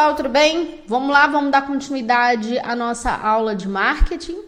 pessoal, 0.00 0.14
tudo 0.14 0.28
bem? 0.30 0.82
Vamos 0.86 1.10
lá, 1.10 1.26
vamos 1.26 1.50
dar 1.50 1.66
continuidade 1.66 2.58
à 2.60 2.74
nossa 2.74 3.10
aula 3.10 3.54
de 3.54 3.68
marketing, 3.68 4.38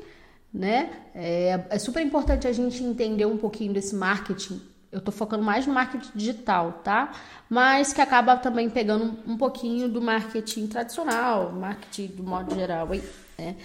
né? 0.53 0.91
É, 1.15 1.67
é 1.69 1.79
super 1.79 2.03
importante 2.03 2.49
a 2.49 2.53
gente 2.53 2.83
entender 2.83 3.27
um 3.27 3.37
pouquinho 3.37 3.71
desse 3.71 3.95
marketing. 3.95 4.63
Eu 4.91 4.99
tô 4.99 5.13
focando 5.13 5.45
mais 5.45 5.67
no 5.67 5.75
marketing 5.75 6.11
digital, 6.15 6.81
tá? 6.83 7.13
Mas 7.51 7.93
que 7.93 8.01
acaba 8.01 8.35
também 8.37 8.71
pegando 8.71 9.19
um 9.27 9.37
pouquinho 9.37 9.91
do 9.91 10.01
marketing 10.01 10.69
tradicional, 10.69 11.53
marketing 11.53 12.07
do 12.17 12.23
modo 12.23 12.55
geral, 12.55 12.95
hein? 12.95 13.03
Né? 13.43 13.57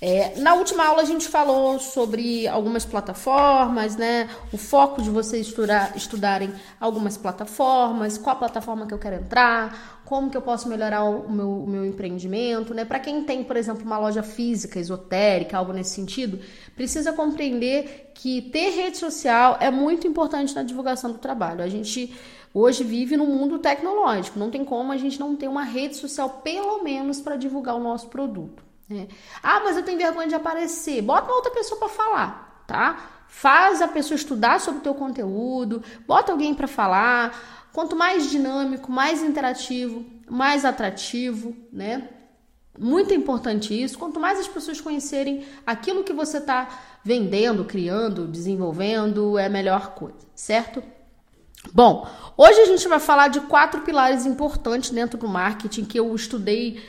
É, 0.00 0.38
na 0.38 0.54
última 0.54 0.86
aula 0.86 1.02
a 1.02 1.04
gente 1.04 1.26
falou 1.26 1.78
sobre 1.78 2.46
algumas 2.46 2.84
plataformas, 2.84 3.96
né? 3.96 4.28
O 4.52 4.56
foco 4.56 5.02
de 5.02 5.10
vocês 5.10 5.46
estudar, 5.46 5.96
estudarem 5.96 6.52
algumas 6.78 7.16
plataformas, 7.16 8.16
qual 8.18 8.36
plataforma 8.36 8.86
que 8.86 8.94
eu 8.94 8.98
quero 8.98 9.16
entrar, 9.16 10.02
como 10.04 10.30
que 10.30 10.36
eu 10.36 10.42
posso 10.42 10.68
melhorar 10.68 11.04
o 11.04 11.30
meu, 11.30 11.50
o 11.64 11.66
meu 11.66 11.84
empreendimento, 11.84 12.74
né? 12.74 12.84
Para 12.84 13.00
quem 13.00 13.24
tem, 13.24 13.42
por 13.42 13.56
exemplo, 13.56 13.84
uma 13.84 13.98
loja 13.98 14.22
física, 14.22 14.78
esotérica, 14.78 15.56
algo 15.56 15.72
nesse 15.72 15.90
sentido, 15.90 16.38
precisa 16.76 17.12
compreender 17.12 18.12
que 18.14 18.42
ter 18.42 18.70
rede 18.70 18.98
social 18.98 19.56
é 19.60 19.70
muito 19.70 20.06
importante 20.06 20.54
na 20.54 20.62
divulgação 20.62 21.12
do 21.12 21.18
trabalho. 21.18 21.62
A 21.62 21.68
gente 21.68 22.14
hoje 22.52 22.84
vive 22.84 23.16
num 23.16 23.26
mundo 23.26 23.58
tecnológico, 23.58 24.38
não 24.38 24.50
tem 24.50 24.64
como 24.64 24.92
a 24.92 24.96
gente 24.96 25.18
não 25.18 25.34
ter 25.34 25.48
uma 25.48 25.64
rede 25.64 25.96
social, 25.96 26.40
pelo 26.44 26.82
menos, 26.84 27.20
para 27.20 27.36
divulgar 27.36 27.74
o 27.74 27.80
nosso 27.80 28.08
produto. 28.08 28.63
É. 28.90 29.08
Ah, 29.42 29.60
mas 29.64 29.76
eu 29.76 29.82
tenho 29.82 29.98
vergonha 29.98 30.28
de 30.28 30.34
aparecer. 30.34 31.00
Bota 31.02 31.28
uma 31.28 31.36
outra 31.36 31.50
pessoa 31.50 31.78
para 31.78 31.88
falar, 31.88 32.64
tá? 32.66 33.24
Faz 33.28 33.80
a 33.80 33.88
pessoa 33.88 34.16
estudar 34.16 34.60
sobre 34.60 34.80
o 34.80 34.82
teu 34.82 34.94
conteúdo, 34.94 35.82
bota 36.06 36.32
alguém 36.32 36.54
para 36.54 36.68
falar. 36.68 37.68
Quanto 37.72 37.96
mais 37.96 38.30
dinâmico, 38.30 38.92
mais 38.92 39.22
interativo, 39.22 40.04
mais 40.30 40.64
atrativo, 40.64 41.56
né? 41.72 42.08
Muito 42.78 43.14
importante 43.14 43.80
isso. 43.80 43.98
Quanto 43.98 44.20
mais 44.20 44.38
as 44.38 44.48
pessoas 44.48 44.80
conhecerem 44.80 45.44
aquilo 45.66 46.04
que 46.04 46.12
você 46.12 46.38
está 46.38 46.68
vendendo, 47.02 47.64
criando, 47.64 48.26
desenvolvendo, 48.26 49.38
é 49.38 49.46
a 49.46 49.50
melhor 49.50 49.94
coisa, 49.94 50.26
certo? 50.34 50.82
Bom, 51.72 52.06
hoje 52.36 52.60
a 52.60 52.66
gente 52.66 52.86
vai 52.88 53.00
falar 53.00 53.28
de 53.28 53.40
quatro 53.40 53.80
pilares 53.82 54.26
importantes 54.26 54.90
dentro 54.90 55.18
do 55.18 55.28
marketing 55.28 55.84
que 55.84 55.98
eu 55.98 56.14
estudei 56.14 56.82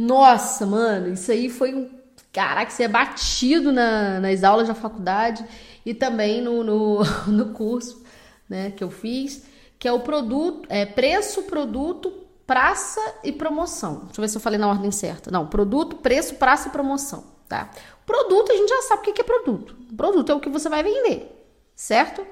nossa, 0.00 0.64
mano, 0.64 1.12
isso 1.12 1.30
aí 1.30 1.50
foi 1.50 1.74
um. 1.74 1.90
Caraca, 2.32 2.70
você 2.70 2.84
é 2.84 2.88
batido 2.88 3.70
na, 3.70 4.18
nas 4.18 4.42
aulas 4.42 4.68
da 4.68 4.74
faculdade 4.74 5.44
e 5.84 5.92
também 5.92 6.40
no, 6.40 6.64
no, 6.64 7.00
no 7.26 7.52
curso 7.52 8.02
né, 8.48 8.70
que 8.70 8.82
eu 8.82 8.90
fiz, 8.90 9.44
que 9.78 9.86
é 9.86 9.92
o 9.92 10.00
produto, 10.00 10.66
é 10.70 10.86
preço, 10.86 11.42
produto, 11.42 12.12
praça 12.46 13.00
e 13.22 13.30
promoção. 13.30 14.04
Deixa 14.06 14.20
eu 14.20 14.22
ver 14.22 14.28
se 14.28 14.36
eu 14.38 14.40
falei 14.40 14.58
na 14.58 14.68
ordem 14.68 14.90
certa. 14.90 15.30
Não, 15.30 15.46
produto, 15.46 15.96
preço, 15.96 16.36
praça 16.36 16.68
e 16.68 16.70
promoção, 16.70 17.24
tá? 17.46 17.70
Produto, 18.06 18.52
a 18.52 18.56
gente 18.56 18.70
já 18.70 18.82
sabe 18.82 19.02
o 19.02 19.12
que 19.12 19.20
é 19.20 19.24
produto. 19.24 19.76
Produto 19.96 20.32
é 20.32 20.34
o 20.34 20.40
que 20.40 20.48
você 20.48 20.68
vai 20.68 20.82
vender, 20.82 21.30
certo? 21.76 22.26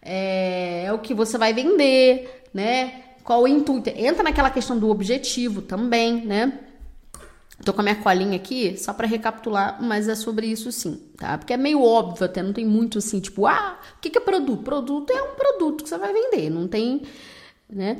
É, 0.00 0.84
é 0.86 0.92
o 0.92 0.98
que 0.98 1.12
você 1.12 1.36
vai 1.36 1.52
vender, 1.52 2.44
né? 2.54 3.02
Qual 3.22 3.42
o 3.42 3.48
intuito? 3.48 3.90
Entra 3.90 4.22
naquela 4.22 4.50
questão 4.50 4.78
do 4.78 4.88
objetivo 4.88 5.60
também, 5.60 6.24
né? 6.24 6.65
Tô 7.64 7.72
com 7.72 7.80
a 7.80 7.84
minha 7.84 7.96
colinha 7.96 8.36
aqui, 8.36 8.76
só 8.76 8.92
para 8.92 9.06
recapitular, 9.06 9.82
mas 9.82 10.08
é 10.08 10.14
sobre 10.14 10.46
isso 10.46 10.70
sim, 10.70 11.00
tá? 11.16 11.38
Porque 11.38 11.54
é 11.54 11.56
meio 11.56 11.82
óbvio 11.82 12.26
até, 12.26 12.42
não 12.42 12.52
tem 12.52 12.66
muito 12.66 12.98
assim, 12.98 13.18
tipo, 13.18 13.46
ah, 13.46 13.78
o 13.96 14.00
que, 14.00 14.10
que 14.10 14.18
é 14.18 14.20
produto? 14.20 14.62
Produto 14.62 15.10
é 15.10 15.22
um 15.22 15.34
produto 15.34 15.82
que 15.82 15.88
você 15.88 15.96
vai 15.96 16.12
vender, 16.12 16.50
não 16.50 16.68
tem, 16.68 17.02
né? 17.68 17.96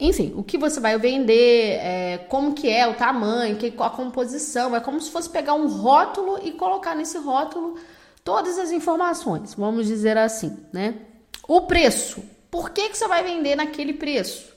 Enfim, 0.00 0.32
o 0.34 0.42
que 0.42 0.56
você 0.56 0.80
vai 0.80 0.98
vender, 0.98 1.78
é, 1.78 2.18
como 2.28 2.54
que 2.54 2.68
é 2.68 2.86
o 2.88 2.94
tamanho, 2.94 3.56
que, 3.56 3.72
a 3.78 3.90
composição, 3.90 4.74
é 4.74 4.80
como 4.80 5.00
se 5.00 5.10
fosse 5.10 5.28
pegar 5.28 5.54
um 5.54 5.68
rótulo 5.68 6.40
e 6.42 6.52
colocar 6.52 6.94
nesse 6.94 7.18
rótulo 7.18 7.78
todas 8.24 8.58
as 8.58 8.72
informações, 8.72 9.54
vamos 9.54 9.86
dizer 9.86 10.16
assim, 10.16 10.56
né? 10.72 10.94
O 11.46 11.62
preço, 11.62 12.24
por 12.50 12.70
que, 12.70 12.88
que 12.88 12.96
você 12.96 13.06
vai 13.06 13.22
vender 13.22 13.56
naquele 13.56 13.92
preço? 13.92 14.54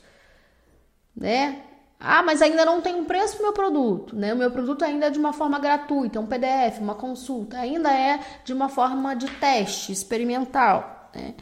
Né? 1.15 1.63
Ah, 1.99 2.21
mas 2.21 2.41
ainda 2.41 2.63
não 2.63 2.79
tem 2.79 2.95
um 2.95 3.05
preço 3.05 3.37
para 3.37 3.41
o 3.41 3.45
meu 3.45 3.53
produto, 3.53 4.15
né? 4.15 4.33
O 4.33 4.37
meu 4.37 4.51
produto 4.51 4.85
ainda 4.85 5.07
é 5.07 5.09
de 5.09 5.17
uma 5.17 5.33
forma 5.33 5.57
gratuita, 5.57 6.19
um 6.19 6.27
PDF, 6.27 6.79
uma 6.79 6.93
consulta, 6.93 7.57
ainda 7.57 7.91
é 7.91 8.19
de 8.43 8.53
uma 8.53 8.69
forma 8.69 9.15
de 9.15 9.27
teste 9.31 9.91
experimental, 9.91 11.09
né? 11.13 11.33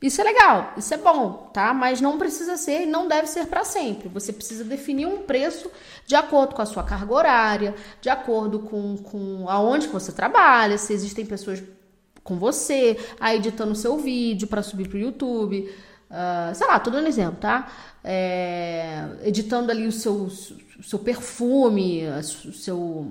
Isso 0.00 0.20
é 0.20 0.24
legal, 0.24 0.74
isso 0.76 0.92
é 0.92 0.98
bom, 0.98 1.50
tá? 1.52 1.72
Mas 1.72 2.00
não 2.00 2.18
precisa 2.18 2.56
ser 2.56 2.82
e 2.82 2.86
não 2.86 3.08
deve 3.08 3.26
ser 3.26 3.46
para 3.46 3.64
sempre. 3.64 4.08
Você 4.10 4.32
precisa 4.32 4.62
definir 4.62 5.06
um 5.06 5.22
preço 5.22 5.70
de 6.06 6.14
acordo 6.14 6.54
com 6.54 6.62
a 6.62 6.66
sua 6.66 6.84
carga 6.84 7.12
horária, 7.12 7.74
de 8.00 8.10
acordo 8.10 8.60
com, 8.60 8.96
com 8.98 9.48
aonde 9.48 9.88
você 9.88 10.12
trabalha, 10.12 10.76
se 10.76 10.92
existem 10.92 11.24
pessoas 11.24 11.62
com 12.22 12.38
você, 12.38 12.98
aí 13.18 13.38
editando 13.38 13.74
seu 13.74 13.96
vídeo 13.96 14.46
para 14.48 14.62
subir 14.62 14.88
para 14.88 14.96
o 14.96 15.00
YouTube, 15.00 15.72
uh, 16.10 16.54
sei 16.54 16.66
lá, 16.66 16.78
tô 16.78 16.90
dando 16.90 17.08
exemplo, 17.08 17.38
tá? 17.40 17.68
é, 18.08 19.04
editando 19.24 19.72
ali 19.72 19.84
o 19.84 19.90
seu, 19.90 20.30
seu 20.80 20.98
perfume, 21.00 22.04
o 22.06 22.52
seu 22.52 23.10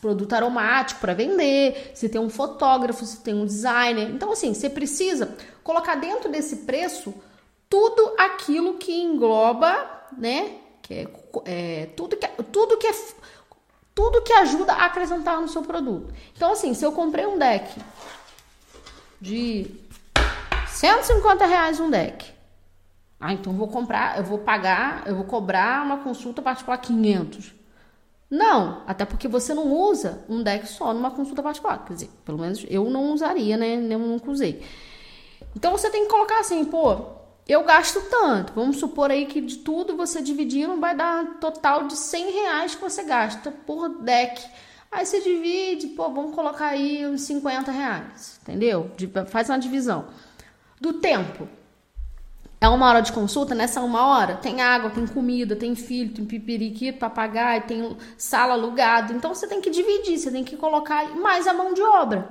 produto 0.00 0.32
aromático 0.32 1.00
para 1.00 1.14
vender, 1.14 1.90
se 1.94 2.08
tem 2.08 2.20
um 2.20 2.30
fotógrafo, 2.30 3.04
se 3.04 3.18
tem 3.18 3.34
um 3.34 3.44
designer. 3.44 4.08
Então, 4.08 4.30
assim, 4.30 4.54
você 4.54 4.70
precisa 4.70 5.36
colocar 5.64 5.96
dentro 5.96 6.30
desse 6.30 6.58
preço 6.58 7.12
tudo 7.68 8.14
aquilo 8.16 8.74
que 8.74 8.92
engloba, 8.92 9.74
né? 10.16 10.58
Que 10.80 10.94
é, 10.94 11.08
é, 11.44 11.86
tudo, 11.96 12.16
que, 12.16 12.28
tudo 12.44 12.78
que 12.78 12.86
é 12.86 12.92
tudo 13.92 14.22
que 14.22 14.32
ajuda 14.32 14.72
a 14.74 14.86
acrescentar 14.86 15.40
no 15.40 15.48
seu 15.48 15.62
produto. 15.62 16.14
Então, 16.36 16.52
assim, 16.52 16.72
se 16.72 16.84
eu 16.84 16.92
comprei 16.92 17.26
um 17.26 17.36
deck 17.36 17.80
de 19.20 19.79
150 20.80 21.44
reais 21.44 21.78
um 21.78 21.90
deck, 21.90 22.32
ah, 23.20 23.34
então 23.34 23.52
vou 23.52 23.68
comprar, 23.68 24.16
eu 24.16 24.24
vou 24.24 24.38
pagar, 24.38 25.02
eu 25.06 25.14
vou 25.14 25.26
cobrar 25.26 25.84
uma 25.84 25.98
consulta 25.98 26.40
particular 26.40 26.78
500. 26.78 27.52
Não, 28.30 28.82
até 28.86 29.04
porque 29.04 29.28
você 29.28 29.52
não 29.52 29.70
usa 29.70 30.24
um 30.26 30.42
deck 30.42 30.66
só 30.66 30.94
numa 30.94 31.10
consulta 31.10 31.42
particular. 31.42 31.84
Quer 31.84 31.92
dizer, 31.92 32.10
pelo 32.24 32.38
menos 32.38 32.64
eu 32.66 32.88
não 32.88 33.12
usaria, 33.12 33.58
né? 33.58 33.74
Eu 33.74 33.98
nunca 33.98 34.30
usei. 34.30 34.64
Então 35.54 35.70
você 35.72 35.90
tem 35.90 36.04
que 36.04 36.10
colocar 36.10 36.40
assim, 36.40 36.64
pô, 36.64 36.96
eu 37.46 37.62
gasto 37.62 38.00
tanto. 38.08 38.54
Vamos 38.54 38.78
supor 38.78 39.10
aí 39.10 39.26
que 39.26 39.42
de 39.42 39.56
tudo 39.58 39.98
você 39.98 40.22
dividir 40.22 40.66
não 40.66 40.80
vai 40.80 40.96
dar 40.96 41.38
total 41.40 41.88
de 41.88 41.96
100 41.96 42.30
reais 42.30 42.74
que 42.74 42.80
você 42.80 43.02
gasta 43.02 43.50
por 43.50 44.00
deck. 44.02 44.42
Aí 44.90 45.04
você 45.04 45.20
divide, 45.20 45.88
pô, 45.88 46.08
vamos 46.08 46.34
colocar 46.34 46.68
aí 46.68 47.06
uns 47.06 47.20
50 47.20 47.70
reais, 47.70 48.40
entendeu? 48.42 48.90
Faz 49.26 49.50
uma 49.50 49.58
divisão. 49.58 50.06
Do 50.80 50.94
tempo. 50.94 51.46
É 52.60 52.68
uma 52.68 52.88
hora 52.88 53.00
de 53.00 53.12
consulta, 53.12 53.54
nessa 53.54 53.80
uma 53.80 54.06
hora 54.06 54.36
tem 54.36 54.60
água, 54.60 54.90
tem 54.90 55.06
comida, 55.06 55.56
tem 55.56 55.74
filho, 55.74 56.12
tem 56.12 56.26
pipiriquito 56.26 56.98
para 56.98 57.08
pagar, 57.08 57.66
tem 57.66 57.96
sala 58.18 58.52
alugada. 58.52 59.12
Então 59.12 59.34
você 59.34 59.46
tem 59.46 59.60
que 59.60 59.70
dividir, 59.70 60.18
você 60.18 60.30
tem 60.30 60.44
que 60.44 60.56
colocar 60.56 61.08
mais 61.16 61.46
a 61.46 61.54
mão 61.54 61.72
de 61.72 61.82
obra. 61.82 62.28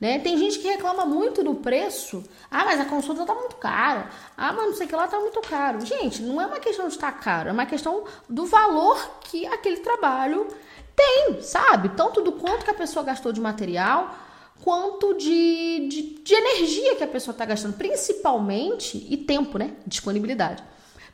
Né? 0.00 0.18
Tem 0.20 0.36
gente 0.36 0.58
que 0.58 0.68
reclama 0.68 1.04
muito 1.04 1.42
do 1.42 1.56
preço. 1.56 2.24
Ah, 2.50 2.64
mas 2.64 2.80
a 2.80 2.84
consulta 2.84 3.24
tá 3.24 3.34
muito 3.34 3.56
cara. 3.56 4.08
Ah, 4.36 4.52
mas 4.52 4.66
não 4.66 4.74
sei 4.74 4.86
o 4.86 4.88
que 4.88 4.96
lá 4.96 5.08
tá 5.08 5.18
muito 5.18 5.40
caro. 5.40 5.84
Gente, 5.84 6.22
não 6.22 6.40
é 6.40 6.46
uma 6.46 6.60
questão 6.60 6.86
de 6.86 6.94
estar 6.94 7.12
tá 7.12 7.18
caro, 7.18 7.48
é 7.48 7.52
uma 7.52 7.66
questão 7.66 8.04
do 8.28 8.46
valor 8.46 9.10
que 9.22 9.46
aquele 9.46 9.78
trabalho 9.78 10.46
tem, 10.94 11.40
sabe? 11.42 11.90
Tanto 11.90 12.20
do 12.20 12.32
quanto 12.32 12.64
que 12.64 12.70
a 12.70 12.74
pessoa 12.74 13.04
gastou 13.04 13.32
de 13.32 13.40
material, 13.40 14.14
quanto 14.62 15.14
de, 15.14 15.88
de, 15.88 16.02
de 16.22 16.34
energia 16.34 16.96
que 16.96 17.04
a 17.04 17.08
pessoa 17.08 17.32
está 17.32 17.44
gastando, 17.44 17.74
principalmente, 17.74 19.06
e 19.08 19.16
tempo, 19.16 19.58
né? 19.58 19.72
Disponibilidade. 19.86 20.62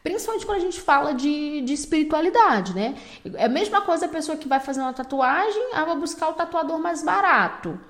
Principalmente 0.03 0.45
quando 0.45 0.59
a 0.59 0.61
gente 0.61 0.81
fala 0.81 1.15
de, 1.15 1.63
de 1.63 1.73
espiritualidade, 1.73 2.75
né? 2.75 2.95
É 3.35 3.47
a 3.47 3.49
mesma 3.49 3.81
coisa 3.81 4.07
a 4.07 4.09
pessoa 4.09 4.37
que 4.37 4.47
vai 4.47 4.61
fazer 4.61 4.81
uma 4.81 4.93
tatuagem, 4.93 5.71
ah, 5.73 5.85
vai 5.85 5.97
buscar 5.97 6.29
o 6.29 6.35
tatuador 6.35 6.79
mais 6.79 7.03
barato. 7.03 7.81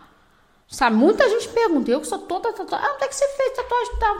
Sabe, 0.69 0.97
muita 0.97 1.29
gente 1.29 1.49
pergunta, 1.49 1.91
eu 1.91 2.01
que 2.01 2.07
sou 2.07 2.19
toda 2.21 2.53
tatuagem, 2.53 2.87
ah, 2.87 2.93
onde 2.95 3.05
é 3.05 3.09
que 3.09 3.15
você 3.15 3.29
fez 3.29 3.57
tatuagem 3.57 3.97
tal? 3.99 4.17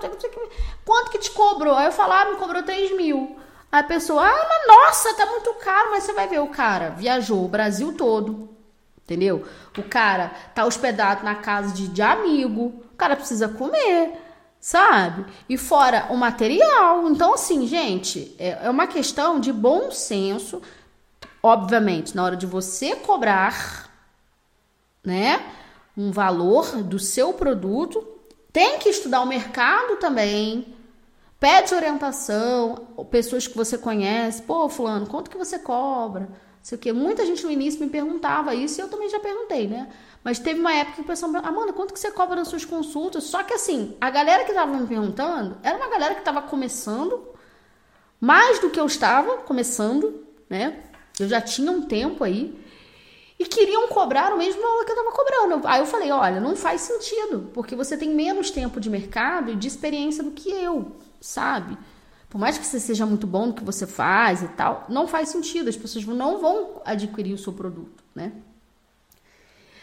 Quanto 0.85 1.11
que 1.11 1.19
te 1.19 1.31
cobrou? 1.31 1.75
Aí 1.75 1.87
eu 1.87 1.93
falo, 1.93 2.13
ah, 2.13 2.25
me 2.27 2.37
cobrou 2.37 2.63
3 2.63 2.97
mil. 2.97 3.37
Aí 3.71 3.81
a 3.81 3.85
pessoa, 3.85 4.25
ah, 4.25 4.49
mas 4.49 4.77
nossa, 4.77 5.15
tá 5.15 5.27
muito 5.27 5.53
caro, 5.55 5.91
mas 5.91 6.05
você 6.05 6.13
vai 6.13 6.29
ver, 6.29 6.41
o 6.41 6.49
cara 6.49 6.91
viajou 6.91 7.45
o 7.45 7.49
Brasil 7.49 7.93
todo, 7.93 8.54
entendeu? 9.05 9.47
O 9.79 9.83
cara 9.83 10.33
tá 10.55 10.65
hospedado 10.65 11.25
na 11.25 11.37
casa 11.37 11.73
de, 11.73 11.89
de 11.89 12.03
amigo, 12.03 12.83
o 12.93 12.97
cara 12.97 13.15
precisa 13.15 13.49
comer, 13.49 14.13
sabe? 14.59 15.25
E 15.49 15.57
fora 15.57 16.09
o 16.11 16.17
material. 16.17 17.09
Então, 17.09 17.35
assim, 17.35 17.67
gente, 17.67 18.35
é, 18.39 18.67
é 18.67 18.71
uma 18.71 18.87
questão 18.87 19.39
de 19.39 19.53
bom 19.53 19.91
senso, 19.91 20.61
obviamente, 21.43 22.17
na 22.17 22.25
hora 22.25 22.37
de 22.37 22.47
você 22.47 22.97
cobrar, 22.97 23.91
né, 25.05 25.45
um 25.97 26.11
valor 26.11 26.83
do 26.83 26.99
seu 26.99 27.35
produto, 27.35 28.07
tem 28.53 28.79
que 28.79 28.89
estudar 28.89 29.21
o 29.21 29.27
mercado 29.27 29.97
também, 29.97 30.75
Pede 31.45 31.75
orientação, 31.75 32.87
pessoas 33.11 33.47
que 33.47 33.55
você 33.55 33.77
conhece. 33.77 34.41
Pô, 34.41 34.67
fulano, 34.67 35.07
quanto 35.07 35.29
que 35.29 35.37
você 35.37 35.59
cobra? 35.59 36.27
Sei 36.65 36.79
o 36.79 36.81
quê. 36.81 36.95
Muita 36.95 37.27
gente 37.27 37.45
no 37.45 37.51
início 37.51 37.79
me 37.79 37.91
perguntava 37.91 38.55
isso 38.55 38.81
e 38.81 38.83
eu 38.83 38.89
também 38.89 39.11
já 39.11 39.21
perguntei, 39.21 39.69
né? 39.69 39.87
Mas 40.25 40.39
teve 40.39 40.59
uma 40.59 40.73
época 40.73 40.95
que 40.97 41.03
o 41.03 41.05
pessoal 41.05 41.31
me 41.31 41.39
perguntou, 41.39 41.61
Amanda, 41.61 41.75
quanto 41.75 41.93
que 41.93 42.01
você 42.01 42.11
cobra 42.11 42.37
nas 42.37 42.49
suas 42.49 42.65
consultas? 42.65 43.25
Só 43.25 43.43
que 43.43 43.53
assim, 43.53 43.95
a 44.01 44.09
galera 44.09 44.45
que 44.45 44.51
estava 44.51 44.75
me 44.75 44.87
perguntando 44.87 45.59
era 45.63 45.77
uma 45.77 45.89
galera 45.89 46.15
que 46.15 46.23
estava 46.23 46.41
começando, 46.41 47.23
mais 48.19 48.61
do 48.61 48.71
que 48.71 48.81
eu 48.81 48.87
estava 48.87 49.37
começando, 49.43 50.25
né? 50.49 50.85
Eu 51.21 51.29
já 51.29 51.39
tinha 51.39 51.71
um 51.71 51.83
tempo 51.83 52.25
aí. 52.25 52.59
E 53.39 53.45
queriam 53.45 53.87
cobrar 53.89 54.33
o 54.33 54.39
mesmo 54.39 54.63
valor 54.63 54.87
que 54.87 54.93
eu 54.93 54.97
estava 54.97 55.15
cobrando. 55.15 55.69
Aí 55.69 55.81
eu 55.81 55.87
falei, 55.87 56.11
olha, 56.11 56.41
não 56.41 56.57
faz 56.57 56.81
sentido, 56.81 57.51
porque 57.53 57.77
você 57.77 57.95
tem 57.95 58.09
menos 58.15 58.51
tempo 58.51 58.81
de 58.81 58.89
mercado 58.89 59.51
e 59.51 59.57
de 59.57 59.69
experiência 59.69 60.25
do 60.25 60.31
que 60.31 60.49
eu, 60.51 60.93
sabe? 61.21 61.77
Por 62.35 62.41
mais 62.41 62.59
que 62.59 62.67
você 62.67 62.81
seja 62.81 63.07
muito 63.07 63.29
bom 63.29 63.47
no 63.47 63.53
que 63.55 63.63
você 63.63 63.87
faz 63.87 64.43
e 64.43 64.49
tal, 64.49 64.87
não 64.89 65.07
faz 65.07 65.29
sentido. 65.29 65.71
As 65.71 65.77
pessoas 65.77 66.05
não 66.05 66.41
vão 66.41 66.83
adquirir 66.85 67.33
o 67.33 67.39
seu 67.39 67.53
produto, 67.53 68.03
né? 68.13 68.33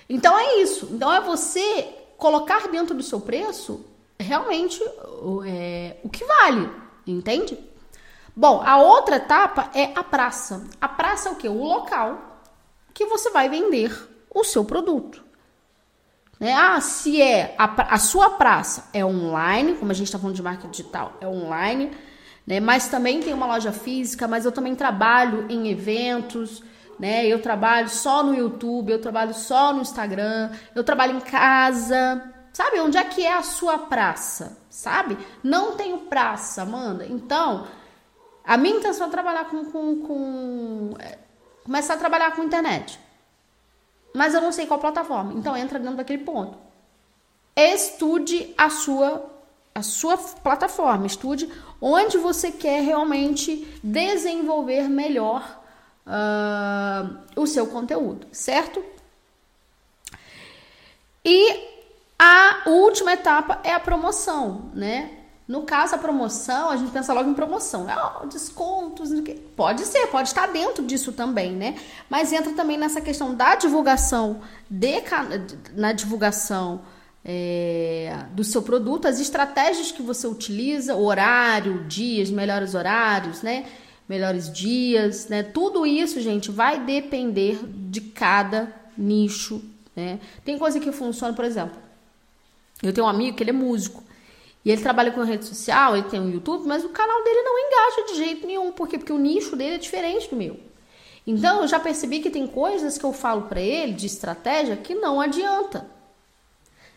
Então 0.10 0.38
é 0.38 0.58
isso. 0.58 0.90
Então 0.92 1.14
é 1.14 1.22
você 1.22 1.96
colocar 2.18 2.68
dentro 2.68 2.94
do 2.94 3.02
seu 3.04 3.22
preço 3.22 3.86
realmente 4.20 4.84
é, 5.48 5.96
o 6.04 6.10
que 6.10 6.26
vale, 6.26 6.70
entende? 7.08 7.58
Bom, 8.36 8.62
a 8.66 8.82
outra 8.82 9.16
etapa 9.16 9.72
é 9.74 9.94
a 9.96 10.04
praça. 10.04 10.68
A 10.82 10.90
praça 10.90 11.30
é 11.30 11.32
o 11.32 11.36
que? 11.36 11.48
O 11.48 11.64
local 11.64 12.42
que 12.94 13.06
você 13.06 13.30
vai 13.30 13.48
vender 13.48 13.96
o 14.30 14.44
seu 14.44 14.66
produto. 14.66 15.24
Né? 16.38 16.54
Ah, 16.54 16.82
se 16.82 17.22
é 17.22 17.56
a, 17.58 17.96
a 17.96 17.98
sua 17.98 18.32
praça 18.32 18.90
é 18.92 19.06
online, 19.06 19.76
como 19.76 19.90
a 19.90 19.96
gente 19.96 20.08
está 20.08 20.20
falando 20.20 20.36
de 20.36 20.44
marketing 20.44 20.72
digital, 20.72 21.14
é 21.22 21.28
online, 21.30 21.92
né? 22.46 22.60
Mas 22.60 22.88
também 22.88 23.20
tem 23.20 23.34
uma 23.34 23.46
loja 23.46 23.72
física, 23.72 24.28
mas 24.28 24.46
eu 24.46 24.52
também 24.52 24.76
trabalho 24.76 25.46
em 25.50 25.70
eventos, 25.70 26.64
né? 27.00 27.26
Eu 27.26 27.42
trabalho 27.42 27.90
só 27.90 28.24
no 28.24 28.34
YouTube, 28.34 28.92
eu 28.92 29.02
trabalho 29.02 29.34
só 29.34 29.74
no 29.74 29.82
Instagram, 29.82 30.52
eu 30.76 30.84
trabalho 30.84 31.18
em 31.18 31.22
casa. 31.22 32.34
Sabe 32.54 32.80
onde 32.80 32.98
é 32.98 33.04
que 33.04 33.26
é 33.26 33.34
a 33.34 33.44
sua 33.44 33.78
praça? 33.78 34.58
Sabe? 34.70 35.18
Não 35.44 35.76
tenho 35.76 36.00
praça, 36.00 36.64
Amanda. 36.64 37.06
Então, 37.06 37.66
a 38.44 38.58
minha 38.58 38.78
intenção 38.78 39.08
é 39.08 39.10
trabalhar 39.10 39.46
com, 39.46 39.66
com, 39.66 40.02
com 40.02 40.94
é, 41.00 41.18
começar 41.64 41.94
a 41.94 41.98
trabalhar 41.98 42.36
com 42.36 42.44
internet. 42.44 43.00
Mas 44.14 44.34
eu 44.34 44.42
não 44.42 44.52
sei 44.52 44.68
qual 44.68 44.80
plataforma. 44.80 45.34
Então 45.34 45.56
entra 45.56 45.80
dentro 45.80 45.98
daquele 45.98 46.24
ponto. 46.24 46.58
Estude 47.56 48.54
a 48.58 48.70
sua 48.70 49.31
a 49.74 49.82
sua 49.82 50.18
plataforma, 50.18 51.08
estude 51.08 51.50
onde 51.80 52.18
você 52.18 52.52
quer 52.52 52.82
realmente 52.82 53.68
desenvolver 53.84 54.90
melhor 54.90 55.60
uh, 56.06 57.18
o 57.36 57.48
seu 57.48 57.68
conteúdo, 57.68 58.28
certo? 58.32 58.84
E 61.24 61.70
a 62.20 62.64
última 62.68 63.14
etapa 63.14 63.60
é 63.64 63.74
a 63.74 63.80
promoção, 63.80 64.72
né? 64.74 65.18
No 65.48 65.64
caso, 65.64 65.96
a 65.96 65.98
promoção, 65.98 66.70
a 66.70 66.78
gente 66.78 66.92
pensa 66.92 67.12
logo 67.14 67.30
em 67.30 67.34
promoção? 67.34 67.88
Oh, 68.22 68.26
descontos, 68.26 69.10
pode 69.56 69.84
ser, 69.86 70.08
pode 70.08 70.30
estar 70.30 70.48
dentro 70.48 70.86
disso 70.86 71.12
também, 71.12 71.52
né? 71.52 71.78
Mas 72.10 72.32
entra 72.32 72.54
também 72.54 72.78
nessa 72.78 73.02
questão 73.02 73.36
da 73.36 73.56
divulgação, 73.56 74.42
de, 74.70 75.04
na 75.76 75.92
divulgação 75.92 76.82
é, 77.24 78.26
do 78.34 78.44
seu 78.44 78.62
produto, 78.62 79.08
as 79.08 79.20
estratégias 79.20 79.92
que 79.92 80.02
você 80.02 80.28
utiliza, 80.28 80.96
horário, 80.96 81.84
dias, 81.86 82.30
melhores 82.30 82.74
horários, 82.74 83.42
né? 83.42 83.66
melhores 84.12 84.52
dias, 84.52 85.30
né? 85.30 85.42
Tudo 85.42 85.86
isso, 85.86 86.20
gente, 86.20 86.52
vai 86.52 86.84
depender 86.84 87.58
de 87.64 88.02
cada 88.02 88.74
nicho, 88.98 89.64
né? 89.96 90.20
Tem 90.44 90.58
coisa 90.58 90.82
que 90.82 90.92
funciona, 90.92 91.34
por 91.34 91.46
exemplo, 91.46 91.78
eu 92.84 92.92
tenho 92.92 93.08
um 93.08 93.10
amigo 93.10 93.38
que 93.38 93.44
ele 93.44 93.52
é 93.52 93.54
músico 93.54 94.04
e 94.66 94.70
ele 94.70 94.82
trabalha 94.82 95.12
com 95.12 95.24
rede 95.24 95.46
social, 95.46 95.96
ele 95.96 96.10
tem 96.10 96.20
um 96.20 96.30
YouTube, 96.30 96.68
mas 96.68 96.84
o 96.84 96.90
canal 96.90 97.24
dele 97.24 97.42
não 97.42 97.58
engaja 97.58 98.12
de 98.12 98.18
jeito 98.18 98.46
nenhum, 98.46 98.74
por 98.74 98.90
quê? 98.90 98.98
Porque 98.98 99.14
o 99.14 99.18
nicho 99.18 99.56
dele 99.56 99.76
é 99.76 99.78
diferente 99.78 100.30
do 100.30 100.36
meu. 100.36 100.60
Então, 101.26 101.62
eu 101.62 101.68
já 101.68 101.80
percebi 101.80 102.20
que 102.20 102.30
tem 102.30 102.46
coisas 102.46 102.98
que 102.98 103.06
eu 103.06 103.14
falo 103.14 103.44
para 103.44 103.62
ele 103.62 103.94
de 103.94 104.08
estratégia 104.08 104.76
que 104.76 104.94
não 104.94 105.22
adianta. 105.22 105.86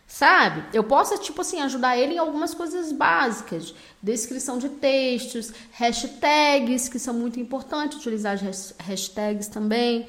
Sabe? 0.06 0.64
Eu 0.72 0.84
posso, 0.84 1.16
tipo 1.18 1.40
assim, 1.40 1.60
ajudar 1.60 1.96
ele 1.96 2.14
em 2.14 2.18
algumas 2.18 2.54
coisas 2.54 2.92
básicas. 2.92 3.74
Descrição 4.02 4.58
de 4.58 4.68
textos, 4.68 5.52
hashtags, 5.72 6.88
que 6.88 6.98
são 6.98 7.14
muito 7.14 7.40
importantes, 7.40 7.98
utilizar 7.98 8.34
as 8.34 8.74
hashtags 8.78 9.48
também, 9.48 10.06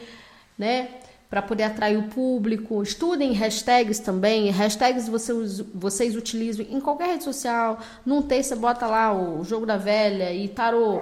né? 0.58 0.90
Para 1.30 1.42
poder 1.42 1.64
atrair 1.64 1.98
o 1.98 2.10
público. 2.10 2.84
Estudem 2.84 3.32
hashtags 3.34 4.00
também. 4.00 4.50
Hashtags 4.52 5.08
vocês, 5.08 5.62
vocês 5.74 6.16
utilizam 6.16 6.66
em 6.70 6.80
qualquer 6.80 7.08
rede 7.08 7.24
social. 7.24 7.80
Num 8.06 8.22
texto 8.22 8.50
você 8.50 8.56
bota 8.56 8.86
lá 8.86 9.14
o 9.14 9.44
jogo 9.44 9.66
da 9.66 9.78
velha 9.78 10.32
e 10.32 10.48
tarô. 10.50 11.02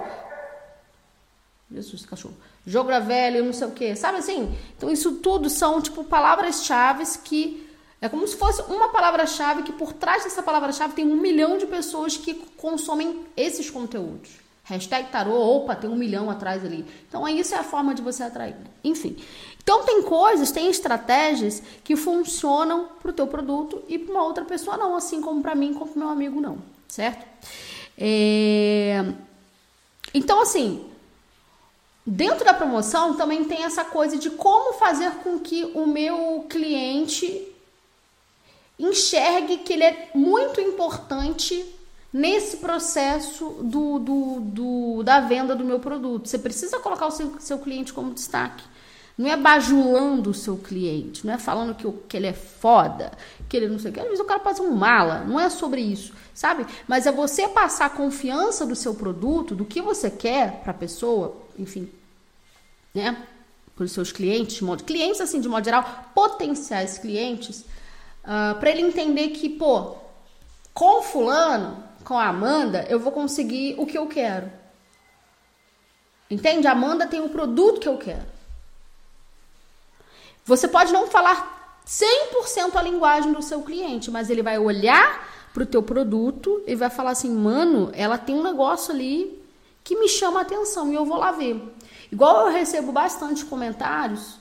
Jesus, 1.70 2.06
cachorro. 2.06 2.36
Jogo 2.66 2.88
da 2.88 3.00
velha 3.00 3.42
não 3.42 3.52
sei 3.52 3.66
o 3.66 3.72
que. 3.72 3.94
Sabe 3.96 4.18
assim? 4.18 4.56
Então, 4.76 4.90
isso 4.90 5.16
tudo 5.16 5.50
são, 5.50 5.82
tipo, 5.82 6.04
palavras-chave 6.04 7.04
que 7.22 7.63
é 8.04 8.08
como 8.10 8.28
se 8.28 8.36
fosse 8.36 8.60
uma 8.70 8.90
palavra-chave 8.90 9.62
que 9.62 9.72
por 9.72 9.94
trás 9.94 10.24
dessa 10.24 10.42
palavra-chave 10.42 10.92
tem 10.92 11.10
um 11.10 11.16
milhão 11.16 11.56
de 11.56 11.64
pessoas 11.64 12.18
que 12.18 12.34
consomem 12.34 13.24
esses 13.34 13.70
conteúdos. 13.70 14.30
Hashtag 14.64 15.08
tarô, 15.10 15.32
opa, 15.32 15.74
tem 15.74 15.88
um 15.88 15.96
milhão 15.96 16.28
atrás 16.28 16.62
ali. 16.62 16.84
Então, 17.08 17.26
isso 17.26 17.54
é 17.54 17.58
a 17.58 17.64
forma 17.64 17.94
de 17.94 18.02
você 18.02 18.22
atrair. 18.22 18.56
Enfim. 18.84 19.16
Então, 19.62 19.84
tem 19.84 20.02
coisas, 20.02 20.52
tem 20.52 20.68
estratégias 20.68 21.62
que 21.82 21.96
funcionam 21.96 22.90
para 23.00 23.10
o 23.10 23.14
teu 23.14 23.26
produto 23.26 23.82
e 23.88 23.98
para 23.98 24.12
uma 24.12 24.22
outra 24.22 24.44
pessoa 24.44 24.76
não, 24.76 24.94
assim 24.94 25.22
como 25.22 25.40
para 25.40 25.54
mim, 25.54 25.72
como 25.72 25.90
para 25.90 26.00
meu 26.00 26.10
amigo 26.10 26.38
não, 26.42 26.58
certo? 26.86 27.24
É... 27.96 29.02
Então, 30.12 30.42
assim, 30.42 30.84
dentro 32.04 32.44
da 32.44 32.52
promoção 32.52 33.14
também 33.14 33.44
tem 33.44 33.64
essa 33.64 33.82
coisa 33.82 34.18
de 34.18 34.28
como 34.28 34.74
fazer 34.74 35.10
com 35.22 35.38
que 35.38 35.64
o 35.74 35.86
meu 35.86 36.44
cliente 36.50 37.53
enxergue 38.78 39.58
que 39.58 39.72
ele 39.72 39.84
é 39.84 40.10
muito 40.14 40.60
importante 40.60 41.64
nesse 42.12 42.58
processo 42.58 43.58
do, 43.60 43.98
do, 43.98 44.40
do, 44.40 45.02
da 45.02 45.20
venda 45.20 45.54
do 45.56 45.64
meu 45.64 45.80
produto. 45.80 46.28
Você 46.28 46.38
precisa 46.38 46.78
colocar 46.78 47.06
o 47.06 47.10
seu, 47.10 47.34
seu 47.40 47.58
cliente 47.58 47.92
como 47.92 48.14
destaque. 48.14 48.62
Não 49.16 49.30
é 49.30 49.36
bajulando 49.36 50.30
o 50.30 50.34
seu 50.34 50.56
cliente, 50.56 51.24
não 51.24 51.34
é 51.34 51.38
falando 51.38 51.74
que, 51.74 51.88
que 52.08 52.16
ele 52.16 52.26
é 52.26 52.32
foda, 52.32 53.12
que 53.48 53.56
ele 53.56 53.68
não 53.68 53.78
sei 53.78 53.90
o 53.90 53.94
que. 53.94 54.00
Às 54.00 54.06
vezes 54.06 54.20
o 54.20 54.24
cara 54.24 54.40
pode 54.40 54.60
um 54.60 54.72
mala, 54.72 55.20
não 55.20 55.38
é 55.38 55.48
sobre 55.48 55.80
isso, 55.80 56.12
sabe? 56.32 56.66
Mas 56.88 57.06
é 57.06 57.12
você 57.12 57.46
passar 57.48 57.86
a 57.86 57.90
confiança 57.90 58.66
do 58.66 58.74
seu 58.74 58.94
produto, 58.94 59.54
do 59.54 59.64
que 59.64 59.80
você 59.80 60.10
quer 60.10 60.60
para 60.62 60.72
a 60.72 60.74
pessoa, 60.74 61.36
enfim, 61.56 61.88
né? 62.92 63.16
Para 63.76 63.84
os 63.84 63.92
seus 63.92 64.10
clientes, 64.10 64.60
clientes 64.84 65.20
assim, 65.20 65.40
de 65.40 65.48
modo 65.48 65.64
geral, 65.64 66.10
potenciais 66.12 66.98
clientes, 66.98 67.64
Ah, 68.24 68.56
para 68.58 68.70
ele 68.70 68.82
entender 68.82 69.28
que, 69.28 69.48
pô, 69.48 69.96
com 70.72 71.02
fulano, 71.02 71.84
com 72.04 72.18
a 72.18 72.28
Amanda, 72.28 72.86
eu 72.88 72.98
vou 72.98 73.12
conseguir 73.12 73.74
o 73.78 73.86
que 73.86 73.98
eu 73.98 74.06
quero. 74.06 74.50
Entende? 76.30 76.66
A 76.66 76.72
Amanda 76.72 77.06
tem 77.06 77.20
o 77.20 77.28
produto 77.28 77.80
que 77.80 77.88
eu 77.88 77.98
quero. 77.98 78.34
Você 80.44 80.66
pode 80.66 80.92
não 80.92 81.06
falar 81.06 81.80
100% 81.86 82.76
a 82.76 82.82
linguagem 82.82 83.32
do 83.32 83.42
seu 83.42 83.62
cliente, 83.62 84.10
mas 84.10 84.30
ele 84.30 84.42
vai 84.42 84.58
olhar 84.58 85.28
para 85.52 85.62
o 85.62 85.66
teu 85.66 85.82
produto 85.82 86.62
e 86.66 86.74
vai 86.74 86.90
falar 86.90 87.12
assim, 87.12 87.30
mano, 87.30 87.90
ela 87.94 88.18
tem 88.18 88.34
um 88.34 88.42
negócio 88.42 88.92
ali 88.92 89.42
que 89.82 89.96
me 89.96 90.08
chama 90.08 90.40
a 90.40 90.42
atenção 90.42 90.90
e 90.90 90.94
eu 90.94 91.04
vou 91.04 91.18
lá 91.18 91.30
ver. 91.30 91.62
Igual 92.10 92.46
eu 92.46 92.52
recebo 92.52 92.90
bastante 92.90 93.44
comentários 93.44 94.38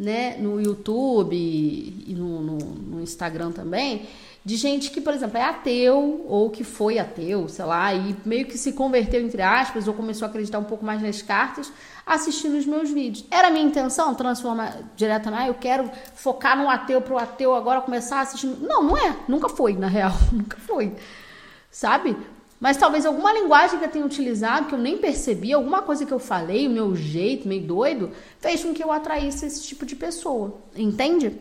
né, 0.00 0.38
no 0.38 0.58
YouTube 0.58 1.36
e 1.36 2.14
no, 2.16 2.40
no, 2.40 2.56
no, 2.56 3.02
Instagram 3.02 3.52
também, 3.52 4.08
de 4.42 4.56
gente 4.56 4.90
que, 4.90 4.98
por 4.98 5.12
exemplo, 5.12 5.36
é 5.36 5.44
ateu 5.44 6.24
ou 6.26 6.48
que 6.48 6.64
foi 6.64 6.98
ateu, 6.98 7.46
sei 7.50 7.66
lá, 7.66 7.92
e 7.92 8.16
meio 8.24 8.46
que 8.46 8.56
se 8.56 8.72
converteu, 8.72 9.20
entre 9.20 9.42
aspas, 9.42 9.86
ou 9.86 9.92
começou 9.92 10.24
a 10.24 10.30
acreditar 10.30 10.58
um 10.58 10.64
pouco 10.64 10.82
mais 10.86 11.02
nas 11.02 11.20
cartas, 11.20 11.70
assistindo 12.06 12.56
os 12.56 12.64
meus 12.64 12.88
vídeos. 12.90 13.26
Era 13.30 13.48
a 13.48 13.50
minha 13.50 13.66
intenção 13.66 14.14
transformar 14.14 14.80
diretamente, 14.96 15.42
ah, 15.42 15.48
eu 15.48 15.54
quero 15.54 15.90
focar 16.14 16.56
no 16.56 16.70
ateu 16.70 17.02
para 17.02 17.14
o 17.14 17.18
ateu 17.18 17.54
agora 17.54 17.82
começar 17.82 18.20
a 18.20 18.22
assistir. 18.22 18.46
Não, 18.46 18.82
não 18.82 18.96
é, 18.96 19.14
nunca 19.28 19.50
foi, 19.50 19.74
na 19.74 19.86
real, 19.86 20.14
nunca 20.32 20.56
foi. 20.56 20.94
Sabe? 21.70 22.16
Mas 22.60 22.76
talvez 22.76 23.06
alguma 23.06 23.32
linguagem 23.32 23.78
que 23.78 23.86
eu 23.86 23.90
tenha 23.90 24.04
utilizado, 24.04 24.66
que 24.66 24.74
eu 24.74 24.78
nem 24.78 24.98
percebi, 24.98 25.50
alguma 25.50 25.80
coisa 25.80 26.04
que 26.04 26.12
eu 26.12 26.18
falei, 26.18 26.66
o 26.66 26.70
meu 26.70 26.94
jeito 26.94 27.48
meio 27.48 27.62
doido, 27.62 28.10
fez 28.38 28.62
com 28.62 28.74
que 28.74 28.84
eu 28.84 28.92
atraísse 28.92 29.46
esse 29.46 29.62
tipo 29.62 29.86
de 29.86 29.96
pessoa. 29.96 30.60
Entende? 30.76 31.34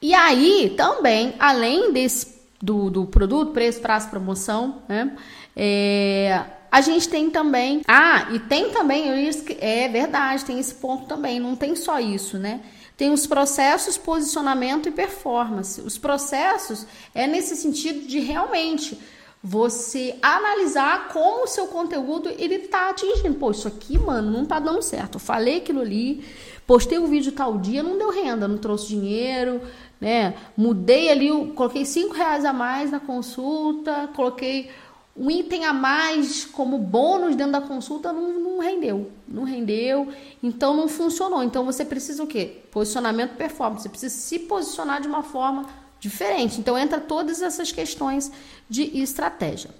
E 0.00 0.14
aí, 0.14 0.72
também, 0.76 1.34
além 1.38 1.92
desse 1.92 2.40
do, 2.62 2.90
do 2.90 3.06
produto, 3.06 3.52
preço, 3.52 3.80
prazo, 3.80 4.08
promoção, 4.08 4.82
né? 4.88 5.16
É, 5.56 6.44
a 6.70 6.80
gente 6.80 7.08
tem 7.08 7.28
também. 7.28 7.82
Ah, 7.88 8.28
e 8.30 8.38
tem 8.38 8.70
também, 8.70 9.10
é 9.58 9.88
verdade, 9.88 10.44
tem 10.44 10.60
esse 10.60 10.74
ponto 10.74 11.06
também, 11.06 11.40
não 11.40 11.56
tem 11.56 11.74
só 11.74 11.98
isso, 11.98 12.38
né? 12.38 12.60
Tem 12.96 13.10
os 13.12 13.26
processos, 13.26 13.96
posicionamento 13.96 14.88
e 14.88 14.92
performance. 14.92 15.80
Os 15.80 15.96
processos 15.96 16.86
é 17.14 17.26
nesse 17.26 17.56
sentido 17.56 18.06
de 18.06 18.20
realmente 18.20 18.98
você 19.42 20.18
analisar 20.20 21.08
como 21.08 21.44
o 21.44 21.46
seu 21.46 21.66
conteúdo 21.66 22.28
ele 22.38 22.58
tá 22.58 22.90
atingindo. 22.90 23.34
Pô, 23.34 23.50
isso 23.50 23.66
aqui, 23.66 23.98
mano, 23.98 24.30
não 24.30 24.44
tá 24.44 24.58
dando 24.58 24.82
certo. 24.82 25.14
Eu 25.14 25.20
falei 25.20 25.58
aquilo 25.58 25.80
ali, 25.80 26.24
postei 26.66 26.98
o 26.98 27.04
um 27.04 27.06
vídeo 27.06 27.32
tal 27.32 27.56
dia, 27.56 27.82
não 27.82 27.96
deu 27.96 28.10
renda, 28.10 28.46
não 28.46 28.58
trouxe 28.58 28.88
dinheiro, 28.88 29.62
né? 30.00 30.34
Mudei 30.56 31.10
ali, 31.10 31.30
coloquei 31.54 31.86
cinco 31.86 32.14
reais 32.14 32.44
a 32.44 32.52
mais 32.52 32.90
na 32.90 33.00
consulta, 33.00 34.10
coloquei 34.14 34.70
um 35.16 35.30
item 35.30 35.64
a 35.64 35.72
mais 35.72 36.44
como 36.44 36.78
bônus 36.78 37.34
dentro 37.34 37.52
da 37.52 37.60
consulta, 37.60 38.12
não, 38.12 38.38
não 38.38 38.58
rendeu, 38.60 39.10
não 39.26 39.44
rendeu, 39.44 40.08
então 40.42 40.76
não 40.76 40.86
funcionou. 40.86 41.42
Então 41.42 41.64
você 41.64 41.84
precisa 41.84 42.22
o 42.22 42.26
quê? 42.26 42.58
Posicionamento 42.70 43.36
performance, 43.36 43.82
você 43.82 43.88
precisa 43.88 44.14
se 44.14 44.38
posicionar 44.40 45.00
de 45.00 45.08
uma 45.08 45.22
forma 45.22 45.66
diferente. 46.00 46.58
Então 46.58 46.76
entra 46.76 46.98
todas 46.98 47.42
essas 47.42 47.70
questões 47.70 48.32
de 48.68 48.82
estratégia. 49.00 49.70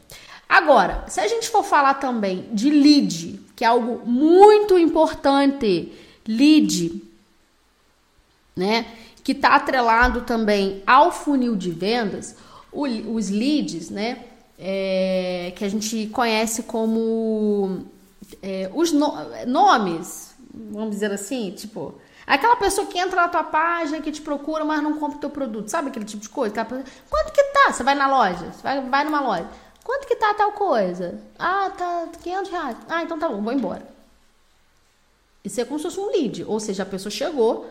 Agora, 0.49 1.05
se 1.09 1.21
a 1.21 1.29
gente 1.29 1.49
for 1.49 1.65
falar 1.65 1.95
também 1.95 2.49
de 2.53 2.71
lead, 2.71 3.41
que 3.57 3.65
é 3.65 3.69
algo 3.69 4.05
muito 4.05 4.79
importante, 4.79 5.93
lead, 6.27 7.03
né, 8.57 8.87
que 9.23 9.33
está 9.33 9.55
atrelado 9.55 10.23
também 10.23 10.83
ao 10.87 11.13
funil 11.13 11.55
de 11.55 11.71
vendas, 11.71 12.37
o, 12.73 12.83
os 12.83 13.31
leads, 13.31 13.91
né, 13.91 14.25
é, 14.59 15.53
que 15.57 15.65
a 15.65 15.69
gente 15.69 16.09
conhece 16.09 16.65
como 16.65 17.87
é, 18.43 18.71
os 18.75 18.93
no, 18.93 19.15
nomes, 19.47 20.35
vamos 20.53 20.91
dizer 20.91 21.11
assim, 21.13 21.53
tipo, 21.53 21.95
Aquela 22.31 22.55
pessoa 22.55 22.87
que 22.87 22.97
entra 22.97 23.23
na 23.23 23.29
tua 23.29 23.43
página, 23.43 24.01
que 24.01 24.13
te 24.13 24.23
procura, 24.23 24.65
mas 24.65 24.81
não 24.81 24.97
compra 24.97 25.17
o 25.17 25.21
teu 25.21 25.31
produto. 25.31 25.69
Sabe 25.69 25.89
aquele 25.89 26.05
tipo 26.05 26.23
de 26.23 26.29
coisa? 26.29 26.55
Quanto 26.65 27.33
que 27.33 27.43
tá? 27.43 27.73
Você 27.73 27.83
vai 27.83 27.97
na 27.97 28.07
loja, 28.07 28.53
você 28.53 28.63
vai, 28.63 28.81
vai 28.83 29.03
numa 29.03 29.21
loja. 29.21 29.49
Quanto 29.83 30.07
que 30.07 30.15
tá 30.15 30.33
tal 30.35 30.53
coisa? 30.53 31.21
Ah, 31.37 31.73
tá 31.77 32.09
500 32.23 32.51
reais. 32.53 32.77
Ah, 32.89 33.03
então 33.03 33.19
tá 33.19 33.29
bom, 33.29 33.43
vou 33.43 33.53
embora. 33.53 33.85
Isso 35.43 35.61
é 35.61 35.65
como 35.65 35.81
se 35.81 35.87
fosse 35.87 35.99
um 35.99 36.07
lead. 36.07 36.45
Ou 36.45 36.61
seja, 36.61 36.85
a 36.85 36.87
pessoa 36.87 37.11
chegou, 37.11 37.69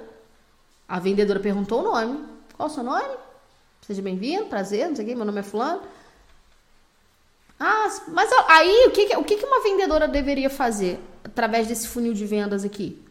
a 0.85 0.99
vendedora 0.99 1.39
perguntou 1.39 1.79
o 1.79 1.83
nome. 1.83 2.21
Qual 2.57 2.67
o 2.67 2.69
seu 2.71 2.83
nome? 2.83 3.15
Seja 3.83 4.01
bem-vindo, 4.01 4.47
prazer, 4.47 4.89
não 4.89 4.95
sei 4.97 5.05
o 5.05 5.07
que, 5.07 5.15
meu 5.15 5.23
nome 5.23 5.39
é 5.39 5.43
fulano. 5.43 5.81
Ah, 7.57 7.87
mas 8.09 8.29
aí 8.49 8.87
o 8.87 8.91
que, 8.91 9.15
o 9.15 9.23
que 9.23 9.35
uma 9.35 9.63
vendedora 9.63 10.05
deveria 10.05 10.49
fazer 10.49 10.99
através 11.23 11.65
desse 11.65 11.87
funil 11.87 12.13
de 12.13 12.25
vendas 12.25 12.65
aqui? 12.65 13.01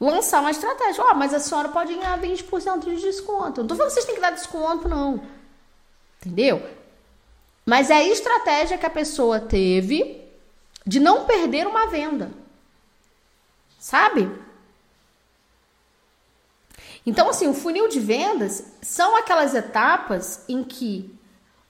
Lançar 0.00 0.40
uma 0.40 0.50
estratégia. 0.50 1.02
Ó, 1.04 1.10
oh, 1.10 1.14
mas 1.14 1.34
a 1.34 1.40
senhora 1.40 1.68
pode 1.68 1.94
ganhar 1.94 2.20
20% 2.20 2.84
de 2.84 3.00
desconto. 3.00 3.60
Não 3.60 3.68
tô 3.68 3.74
falando 3.74 3.88
que 3.88 3.94
vocês 3.94 4.06
têm 4.06 4.14
que 4.14 4.20
dar 4.20 4.30
desconto, 4.30 4.88
não. 4.88 5.22
Entendeu? 6.20 6.68
Mas 7.66 7.90
é 7.90 7.96
a 7.96 8.04
estratégia 8.04 8.78
que 8.78 8.86
a 8.86 8.90
pessoa 8.90 9.40
teve 9.40 10.24
de 10.86 10.98
não 11.00 11.26
perder 11.26 11.66
uma 11.66 11.86
venda. 11.86 12.30
Sabe? 13.78 14.30
Então, 17.04 17.28
assim, 17.28 17.46
o 17.46 17.54
funil 17.54 17.88
de 17.88 18.00
vendas 18.00 18.64
são 18.82 19.16
aquelas 19.16 19.54
etapas 19.54 20.44
em 20.48 20.64
que 20.64 21.14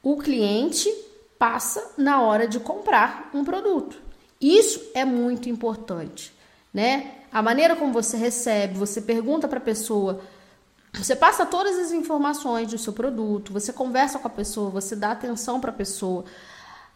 o 0.03 0.17
cliente 0.17 0.89
passa 1.39 1.93
na 1.97 2.21
hora 2.23 2.47
de 2.47 2.59
comprar 2.59 3.31
um 3.33 3.45
produto. 3.45 4.01
Isso 4.41 4.91
é 4.95 5.05
muito 5.05 5.49
importante, 5.49 6.33
né? 6.73 7.18
A 7.33 7.43
maneira 7.43 7.77
como 7.77 7.93
você 7.93 8.17
recebe, 8.17 8.79
você 8.79 9.01
pergunta 9.01 9.47
para 9.47 9.59
a 9.59 9.63
pessoa, 9.63 10.21
você 10.93 11.15
passa 11.15 11.45
todas 11.45 11.79
as 11.79 11.93
informações 11.93 12.69
do 12.69 12.79
seu 12.79 12.93
produto, 12.93 13.53
você 13.53 13.73
conversa 13.73 14.19
com 14.19 14.27
a 14.27 14.31
pessoa, 14.31 14.71
você 14.71 14.97
dá 14.97 15.13
atenção 15.13 15.61
para 15.61 15.71
a 15.71 15.75
pessoa. 15.75 16.25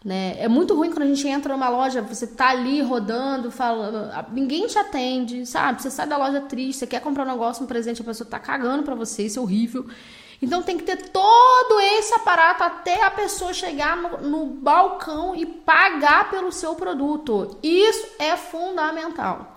Né? 0.04 0.34
É 0.38 0.48
muito 0.48 0.74
ruim 0.74 0.90
quando 0.90 1.02
a 1.02 1.06
gente 1.06 1.28
entra 1.28 1.52
numa 1.52 1.68
loja, 1.68 2.02
você 2.02 2.26
tá 2.26 2.48
ali 2.48 2.82
rodando, 2.82 3.50
falando, 3.52 4.10
ninguém 4.32 4.66
te 4.66 4.76
atende, 4.76 5.46
sabe? 5.46 5.80
Você 5.80 5.90
sai 5.90 6.08
da 6.08 6.16
loja 6.16 6.40
triste, 6.40 6.80
você 6.80 6.86
quer 6.86 7.00
comprar 7.00 7.24
um 7.24 7.28
negócio, 7.30 7.62
um 7.62 7.68
presente, 7.68 8.02
a 8.02 8.04
pessoa 8.04 8.28
tá 8.28 8.40
cagando 8.40 8.82
para 8.82 8.96
você, 8.96 9.24
isso 9.24 9.38
é 9.38 9.42
horrível. 9.42 9.86
Então 10.40 10.60
tem 10.60 10.76
que 10.76 10.82
ter 10.82 10.96
todo 11.10 11.80
esse 11.80 12.12
aparato 12.14 12.64
até 12.64 13.04
a 13.04 13.10
pessoa 13.12 13.52
chegar 13.52 13.96
no, 13.96 14.28
no 14.28 14.46
balcão 14.46 15.36
e 15.36 15.46
pagar 15.46 16.30
pelo 16.30 16.50
seu 16.50 16.74
produto. 16.74 17.56
Isso 17.62 18.04
é 18.18 18.36
fundamental. 18.36 19.51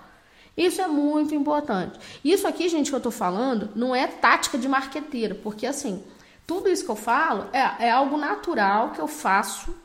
Isso 0.55 0.81
é 0.81 0.87
muito 0.87 1.35
importante. 1.35 1.99
Isso 2.23 2.47
aqui, 2.47 2.69
gente, 2.69 2.89
que 2.89 2.95
eu 2.95 3.01
tô 3.01 3.11
falando, 3.11 3.69
não 3.75 3.95
é 3.95 4.07
tática 4.07 4.57
de 4.57 4.67
marqueteira, 4.67 5.35
porque 5.35 5.65
assim, 5.65 6.01
tudo 6.47 6.69
isso 6.69 6.85
que 6.85 6.91
eu 6.91 6.95
falo 6.95 7.47
é, 7.51 7.87
é 7.87 7.91
algo 7.91 8.17
natural 8.17 8.91
que 8.91 9.01
eu 9.01 9.07
faço, 9.07 9.75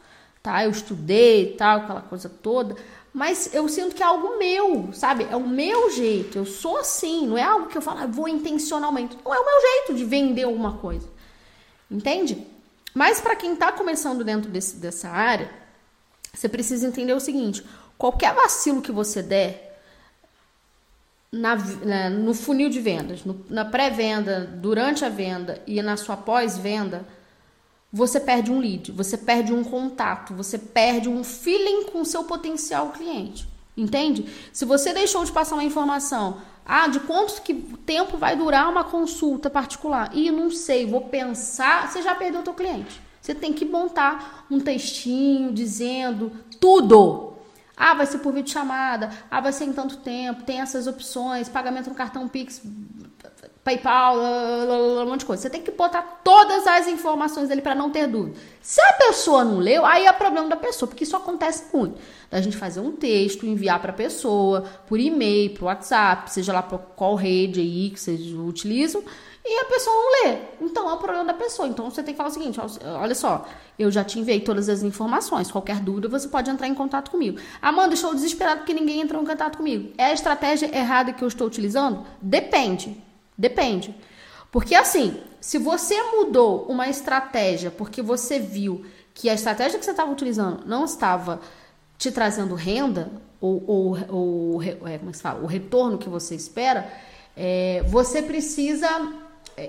tá? 0.42 0.64
Eu 0.64 0.70
estudei 0.70 1.54
tal, 1.56 1.80
aquela 1.80 2.02
coisa 2.02 2.28
toda, 2.28 2.76
mas 3.12 3.52
eu 3.52 3.68
sinto 3.68 3.94
que 3.94 4.02
é 4.02 4.06
algo 4.06 4.38
meu, 4.38 4.90
sabe? 4.92 5.26
É 5.28 5.36
o 5.36 5.46
meu 5.46 5.90
jeito. 5.90 6.38
Eu 6.38 6.46
sou 6.46 6.76
assim, 6.76 7.26
não 7.26 7.36
é 7.36 7.42
algo 7.42 7.66
que 7.66 7.76
eu 7.76 7.82
falo, 7.82 8.00
ah, 8.00 8.06
vou 8.06 8.28
intencionalmente. 8.28 9.18
Não 9.24 9.34
é 9.34 9.38
o 9.38 9.44
meu 9.44 9.60
jeito 9.60 9.94
de 9.94 10.04
vender 10.04 10.44
alguma 10.44 10.74
coisa. 10.74 11.08
Entende? 11.90 12.46
Mas 12.94 13.20
para 13.20 13.34
quem 13.34 13.56
tá 13.56 13.72
começando 13.72 14.22
dentro 14.22 14.48
desse, 14.48 14.76
dessa 14.76 15.08
área, 15.08 15.50
você 16.32 16.48
precisa 16.48 16.86
entender 16.86 17.12
o 17.12 17.20
seguinte: 17.20 17.64
qualquer 17.98 18.32
vacilo 18.34 18.82
que 18.82 18.92
você 18.92 19.22
der, 19.22 19.69
na, 21.32 22.10
no 22.10 22.34
funil 22.34 22.68
de 22.68 22.80
vendas, 22.80 23.24
no, 23.24 23.44
na 23.48 23.64
pré-venda, 23.64 24.44
durante 24.60 25.04
a 25.04 25.08
venda 25.08 25.62
e 25.66 25.80
na 25.80 25.96
sua 25.96 26.16
pós-venda, 26.16 27.06
você 27.92 28.20
perde 28.20 28.50
um 28.50 28.58
lead, 28.58 28.92
você 28.92 29.16
perde 29.16 29.52
um 29.52 29.64
contato, 29.64 30.34
você 30.34 30.58
perde 30.58 31.08
um 31.08 31.22
feeling 31.24 31.84
com 31.84 32.00
o 32.00 32.06
seu 32.06 32.24
potencial 32.24 32.90
cliente. 32.90 33.48
Entende? 33.76 34.26
Se 34.52 34.64
você 34.64 34.92
deixou 34.92 35.24
de 35.24 35.32
passar 35.32 35.54
uma 35.54 35.64
informação, 35.64 36.38
ah, 36.66 36.88
de 36.88 37.00
quanto 37.00 37.40
que 37.42 37.54
tempo 37.54 38.16
vai 38.16 38.36
durar 38.36 38.68
uma 38.68 38.84
consulta 38.84 39.48
particular? 39.48 40.10
E 40.12 40.30
não 40.30 40.50
sei, 40.50 40.86
vou 40.86 41.02
pensar, 41.02 41.90
você 41.90 42.02
já 42.02 42.14
perdeu 42.14 42.40
o 42.40 42.44
teu 42.44 42.54
cliente. 42.54 43.00
Você 43.20 43.34
tem 43.34 43.52
que 43.52 43.64
montar 43.64 44.46
um 44.50 44.58
textinho 44.58 45.52
dizendo 45.52 46.32
tudo, 46.60 47.29
ah, 47.80 47.94
vai 47.94 48.04
ser 48.04 48.18
por 48.18 48.30
vídeo 48.30 48.52
chamada. 48.52 49.08
Ah, 49.30 49.40
vai 49.40 49.52
ser 49.52 49.64
em 49.64 49.72
tanto 49.72 49.96
tempo. 49.96 50.42
Tem 50.42 50.60
essas 50.60 50.86
opções. 50.86 51.48
Pagamento 51.48 51.88
no 51.88 51.94
cartão 51.94 52.28
Pix, 52.28 52.60
PayPal, 53.64 54.18
um 54.18 55.06
monte 55.06 55.20
de 55.20 55.24
coisa. 55.24 55.42
Você 55.42 55.48
tem 55.48 55.62
que 55.62 55.70
botar 55.70 56.20
todas 56.22 56.66
as 56.66 56.86
informações 56.88 57.50
ali 57.50 57.62
para 57.62 57.74
não 57.74 57.90
ter 57.90 58.06
dúvida. 58.06 58.38
Se 58.60 58.82
a 58.82 58.92
pessoa 58.92 59.44
não 59.44 59.58
leu, 59.58 59.86
aí 59.86 60.04
é 60.04 60.12
problema 60.12 60.46
da 60.46 60.56
pessoa, 60.56 60.86
porque 60.86 61.04
isso 61.04 61.16
acontece 61.16 61.74
muito. 61.74 61.98
Da 62.30 62.38
gente 62.42 62.54
fazer 62.54 62.80
um 62.80 62.92
texto, 62.92 63.46
enviar 63.46 63.80
para 63.80 63.92
a 63.92 63.94
pessoa 63.94 64.64
por 64.86 65.00
e-mail, 65.00 65.54
por 65.54 65.64
WhatsApp, 65.64 66.30
seja 66.30 66.52
lá 66.52 66.62
qual 66.62 67.14
rede 67.14 67.60
aí 67.60 67.88
que 67.88 67.98
vocês 67.98 68.20
utilizam 68.34 69.02
e 69.50 69.58
a 69.58 69.64
pessoa 69.64 69.96
não 69.96 70.30
lê. 70.30 70.38
Então 70.60 70.88
é 70.88 70.92
o 70.92 70.96
problema 70.96 71.24
da 71.24 71.34
pessoa. 71.34 71.66
Então 71.66 71.90
você 71.90 72.04
tem 72.04 72.14
que 72.14 72.16
falar 72.16 72.28
o 72.28 72.32
seguinte: 72.32 72.60
olha 72.84 73.14
só, 73.16 73.44
eu 73.76 73.90
já 73.90 74.04
te 74.04 74.20
enviei 74.20 74.38
todas 74.38 74.68
as 74.68 74.84
informações. 74.84 75.50
Qualquer 75.50 75.80
dúvida, 75.80 76.08
você 76.08 76.28
pode 76.28 76.48
entrar 76.48 76.68
em 76.68 76.74
contato 76.74 77.10
comigo. 77.10 77.40
Amanda, 77.60 77.94
estou 77.94 78.14
desesperado 78.14 78.60
porque 78.60 78.72
ninguém 78.72 79.00
entrou 79.00 79.20
em 79.20 79.26
contato 79.26 79.58
comigo. 79.58 79.92
É 79.98 80.04
a 80.04 80.12
estratégia 80.12 80.70
errada 80.72 81.12
que 81.12 81.24
eu 81.24 81.26
estou 81.26 81.48
utilizando? 81.48 82.06
Depende. 82.22 82.96
Depende. 83.36 83.92
Porque 84.52 84.74
assim, 84.76 85.20
se 85.40 85.58
você 85.58 86.00
mudou 86.12 86.66
uma 86.68 86.88
estratégia 86.88 87.72
porque 87.72 88.00
você 88.02 88.38
viu 88.38 88.84
que 89.12 89.28
a 89.28 89.34
estratégia 89.34 89.80
que 89.80 89.84
você 89.84 89.90
estava 89.90 90.12
utilizando 90.12 90.64
não 90.64 90.84
estava 90.84 91.40
te 91.98 92.12
trazendo 92.12 92.54
renda, 92.54 93.10
ou, 93.40 93.64
ou, 93.66 93.98
ou 94.08 94.62
é, 94.62 94.98
como 94.98 95.10
é 95.10 95.12
se 95.12 95.22
fala? 95.22 95.42
o 95.42 95.46
retorno 95.46 95.98
que 95.98 96.08
você 96.08 96.36
espera, 96.36 96.88
é, 97.36 97.82
você 97.88 98.22
precisa 98.22 98.88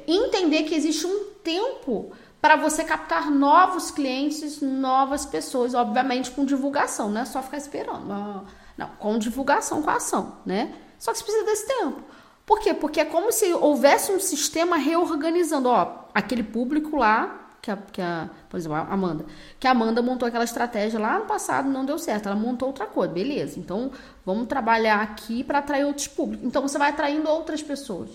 entender 0.07 0.63
que 0.63 0.75
existe 0.75 1.05
um 1.05 1.25
tempo 1.43 2.11
para 2.41 2.55
você 2.55 2.83
captar 2.83 3.29
novos 3.29 3.91
clientes, 3.91 4.61
novas 4.61 5.25
pessoas, 5.25 5.73
obviamente 5.73 6.31
com 6.31 6.43
divulgação, 6.43 7.09
não 7.09 7.21
é 7.21 7.25
só 7.25 7.41
ficar 7.41 7.57
esperando. 7.57 8.05
Não, 8.07 8.45
não, 8.77 8.87
com 8.97 9.17
divulgação, 9.17 9.81
com 9.81 9.89
ação, 9.89 10.37
né? 10.45 10.73
Só 10.97 11.11
que 11.11 11.19
você 11.19 11.23
precisa 11.23 11.45
desse 11.45 11.67
tempo. 11.67 12.01
Por 12.45 12.59
quê? 12.59 12.73
Porque 12.73 12.99
é 12.99 13.05
como 13.05 13.31
se 13.31 13.53
houvesse 13.53 14.11
um 14.11 14.19
sistema 14.19 14.75
reorganizando, 14.75 15.69
ó, 15.69 16.05
aquele 16.13 16.43
público 16.43 16.97
lá, 16.97 17.49
que 17.61 17.69
a, 17.69 17.77
que 17.77 18.01
a 18.01 18.29
por 18.49 18.57
exemplo, 18.57 18.75
a 18.75 18.81
Amanda, 18.81 19.25
que 19.59 19.67
a 19.67 19.71
Amanda 19.71 20.01
montou 20.01 20.27
aquela 20.27 20.43
estratégia 20.43 20.99
lá 20.99 21.19
no 21.19 21.25
passado, 21.25 21.69
não 21.69 21.85
deu 21.85 21.97
certo, 21.97 22.27
ela 22.27 22.35
montou 22.35 22.67
outra 22.67 22.85
coisa, 22.85 23.13
beleza. 23.13 23.59
Então, 23.59 23.91
vamos 24.25 24.47
trabalhar 24.47 24.99
aqui 25.01 25.43
para 25.43 25.59
atrair 25.59 25.85
outros 25.85 26.07
públicos. 26.07 26.45
Então, 26.45 26.61
você 26.63 26.77
vai 26.77 26.89
atraindo 26.89 27.29
outras 27.29 27.61
pessoas. 27.63 28.09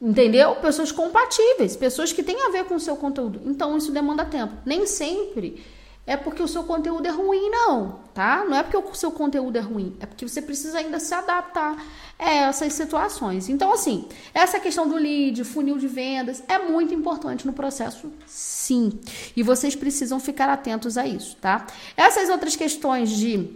Entendeu? 0.00 0.54
Pessoas 0.56 0.90
compatíveis, 0.90 1.76
pessoas 1.76 2.12
que 2.12 2.22
têm 2.22 2.46
a 2.46 2.50
ver 2.50 2.64
com 2.64 2.74
o 2.74 2.80
seu 2.80 2.96
conteúdo. 2.96 3.42
Então 3.44 3.76
isso 3.76 3.92
demanda 3.92 4.24
tempo. 4.24 4.54
Nem 4.64 4.86
sempre 4.86 5.62
é 6.06 6.16
porque 6.16 6.42
o 6.42 6.48
seu 6.48 6.64
conteúdo 6.64 7.06
é 7.06 7.10
ruim, 7.10 7.50
não, 7.50 8.00
tá? 8.12 8.44
Não 8.44 8.56
é 8.56 8.62
porque 8.62 8.76
o 8.76 8.94
seu 8.94 9.12
conteúdo 9.12 9.56
é 9.56 9.60
ruim, 9.60 9.96
é 10.00 10.06
porque 10.06 10.26
você 10.26 10.42
precisa 10.42 10.78
ainda 10.78 10.98
se 10.98 11.14
adaptar 11.14 11.76
a 12.18 12.30
essas 12.48 12.72
situações. 12.72 13.48
Então, 13.48 13.72
assim, 13.72 14.08
essa 14.34 14.58
questão 14.58 14.88
do 14.88 14.96
lead, 14.96 15.44
funil 15.44 15.78
de 15.78 15.86
vendas, 15.86 16.42
é 16.48 16.58
muito 16.58 16.92
importante 16.92 17.46
no 17.46 17.52
processo, 17.52 18.10
sim. 18.26 18.98
E 19.36 19.42
vocês 19.42 19.76
precisam 19.76 20.18
ficar 20.18 20.48
atentos 20.48 20.98
a 20.98 21.06
isso, 21.06 21.36
tá? 21.40 21.66
Essas 21.96 22.28
outras 22.28 22.56
questões 22.56 23.10
de 23.10 23.48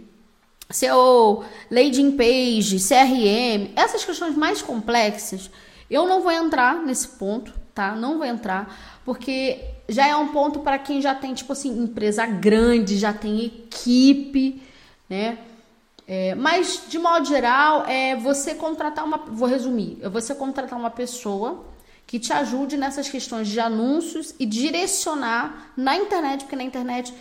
SEO, 0.69 1.43
landing 1.69 2.11
page, 2.11 2.77
CRM, 2.79 3.73
essas 3.75 4.05
questões 4.05 4.35
mais 4.35 4.61
complexas, 4.61 5.51
eu 5.89 6.07
não 6.07 6.21
vou 6.21 6.31
entrar 6.31 6.75
nesse 6.83 7.07
ponto, 7.07 7.53
tá? 7.73 7.95
Não 7.95 8.17
vou 8.17 8.25
entrar, 8.25 8.99
porque 9.03 9.63
já 9.87 10.07
é 10.07 10.15
um 10.15 10.29
ponto 10.29 10.59
para 10.59 10.79
quem 10.79 11.01
já 11.01 11.13
tem, 11.13 11.33
tipo 11.33 11.53
assim, 11.53 11.69
empresa 11.83 12.25
grande, 12.25 12.97
já 12.97 13.13
tem 13.13 13.45
equipe, 13.45 14.61
né? 15.09 15.37
É, 16.07 16.35
mas, 16.35 16.83
de 16.87 16.99
modo 16.99 17.25
geral, 17.25 17.85
é 17.87 18.15
você 18.15 18.53
contratar 18.53 19.03
uma. 19.03 19.17
Vou 19.17 19.47
resumir: 19.47 19.97
é 20.01 20.09
você 20.09 20.35
contratar 20.35 20.77
uma 20.77 20.91
pessoa 20.91 21.65
que 22.05 22.19
te 22.19 22.31
ajude 22.31 22.77
nessas 22.77 23.09
questões 23.09 23.47
de 23.47 23.59
anúncios 23.59 24.35
e 24.39 24.45
direcionar 24.45 25.71
na 25.75 25.97
internet, 25.97 26.41
porque 26.41 26.55
na 26.55 26.63
internet 26.63 27.13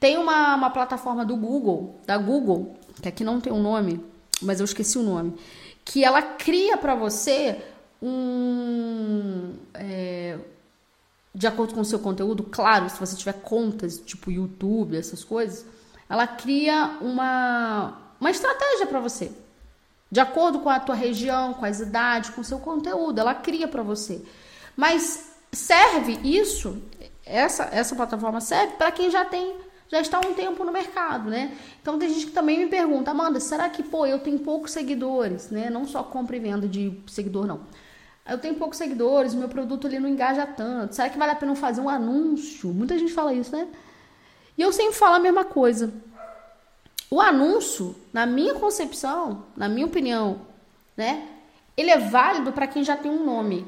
tem 0.00 0.18
uma, 0.18 0.56
uma 0.56 0.70
plataforma 0.70 1.24
do 1.24 1.36
Google, 1.36 2.00
da 2.04 2.18
Google, 2.18 2.76
que 3.00 3.08
aqui 3.08 3.22
não 3.22 3.40
tem 3.40 3.52
um 3.52 3.62
nome, 3.62 4.04
mas 4.40 4.58
eu 4.58 4.64
esqueci 4.64 4.98
o 4.98 5.02
nome, 5.02 5.34
que 5.84 6.04
ela 6.04 6.20
cria 6.20 6.76
para 6.76 6.96
você 6.96 7.62
um. 8.02 9.54
É, 9.74 10.38
de 11.34 11.46
acordo 11.46 11.74
com 11.74 11.80
o 11.80 11.84
seu 11.84 11.98
conteúdo, 11.98 12.42
claro, 12.42 12.90
se 12.90 12.98
você 12.98 13.16
tiver 13.16 13.34
contas 13.34 13.98
tipo 13.98 14.30
YouTube, 14.30 14.96
essas 14.96 15.24
coisas, 15.24 15.64
ela 16.08 16.26
cria 16.26 16.98
uma, 17.00 17.96
uma 18.20 18.30
estratégia 18.30 18.86
para 18.86 19.00
você. 19.00 19.32
De 20.10 20.20
acordo 20.20 20.60
com 20.60 20.68
a 20.68 20.78
tua 20.78 20.94
região, 20.94 21.54
com 21.54 21.64
as 21.64 21.80
idades, 21.80 22.28
com 22.28 22.42
o 22.42 22.44
seu 22.44 22.58
conteúdo, 22.58 23.18
ela 23.18 23.34
cria 23.34 23.66
para 23.66 23.82
você. 23.82 24.22
Mas 24.76 25.32
serve 25.50 26.18
isso, 26.22 26.82
essa, 27.24 27.64
essa 27.72 27.96
plataforma 27.96 28.40
serve 28.40 28.74
para 28.74 28.92
quem 28.92 29.10
já 29.10 29.24
tem 29.24 29.56
já 29.92 30.00
está 30.00 30.16
há 30.16 30.26
um 30.26 30.32
tempo 30.32 30.64
no 30.64 30.72
mercado, 30.72 31.28
né? 31.28 31.54
Então 31.82 31.98
tem 31.98 32.08
gente 32.08 32.26
que 32.26 32.32
também 32.32 32.58
me 32.58 32.66
pergunta, 32.66 33.10
Amanda, 33.10 33.38
será 33.38 33.68
que, 33.68 33.82
pô, 33.82 34.06
eu 34.06 34.18
tenho 34.18 34.38
poucos 34.38 34.72
seguidores, 34.72 35.50
né? 35.50 35.68
Não 35.68 35.86
só 35.86 36.02
compra 36.02 36.34
e 36.34 36.40
venda 36.40 36.66
de 36.66 36.98
seguidor, 37.06 37.46
não. 37.46 37.60
Eu 38.28 38.38
tenho 38.38 38.54
poucos 38.54 38.78
seguidores, 38.78 39.34
meu 39.34 39.48
produto 39.48 39.86
ali 39.86 39.98
não 39.98 40.08
engaja 40.08 40.46
tanto. 40.46 40.94
Será 40.94 41.08
que 41.08 41.18
vale 41.18 41.32
a 41.32 41.36
pena 41.36 41.54
fazer 41.56 41.80
um 41.80 41.88
anúncio? 41.88 42.72
Muita 42.72 42.98
gente 42.98 43.12
fala 43.12 43.34
isso, 43.34 43.54
né? 43.54 43.66
E 44.56 44.62
eu 44.62 44.72
sempre 44.72 44.94
falo 44.94 45.16
a 45.16 45.20
mesma 45.20 45.44
coisa. 45.44 45.92
O 47.10 47.20
anúncio, 47.20 47.96
na 48.12 48.24
minha 48.24 48.54
concepção, 48.54 49.44
na 49.56 49.68
minha 49.68 49.86
opinião, 49.86 50.42
né? 50.96 51.28
Ele 51.76 51.90
é 51.90 51.98
válido 51.98 52.52
para 52.52 52.66
quem 52.66 52.84
já 52.84 52.96
tem 52.96 53.10
um 53.10 53.24
nome. 53.24 53.66